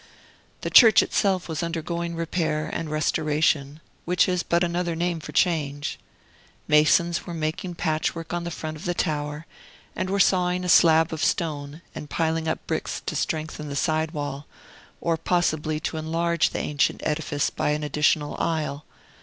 [0.61, 5.99] The church itself was undergoing repair and restoration, which is but another name for change.
[6.67, 9.45] Masons were making patchwork on the front of the tower,
[9.95, 14.09] and were sawing a slab of stone and piling up bricks to strengthen the side
[14.09, 14.47] wall,
[15.01, 18.85] or possibly to enlarge the ancient edifice by an additional aisle.